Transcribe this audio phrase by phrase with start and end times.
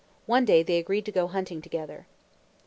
[0.25, 2.07] One day they agreed to go hunting together.